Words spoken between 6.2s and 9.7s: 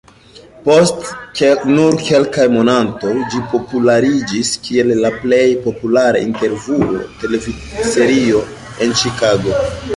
intervjuo-televidserio en Ĉikago.